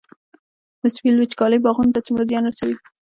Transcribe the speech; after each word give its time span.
د 0.81 0.83
سویل 0.95 1.15
وچکالي 1.17 1.57
باغونو 1.65 1.93
ته 1.95 1.99
څومره 2.07 2.27
زیان 2.29 2.43
رسوي؟ 2.47 2.75